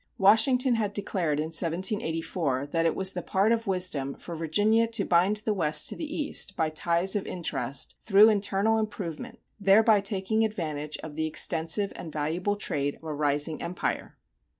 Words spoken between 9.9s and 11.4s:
taking advantage of the